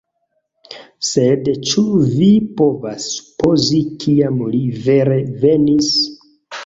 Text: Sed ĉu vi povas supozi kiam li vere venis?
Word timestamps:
Sed 1.09 1.49
ĉu 1.71 1.83
vi 2.15 2.29
povas 2.61 3.05
supozi 3.17 3.83
kiam 4.05 4.41
li 4.57 4.63
vere 4.87 5.19
venis? 5.45 5.93